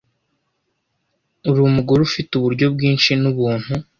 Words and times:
ur'umugore 1.49 1.99
ufite 2.07 2.31
uburyo 2.35 2.65
bwinshi 2.73 3.11
n’ubuntu. 3.21 3.71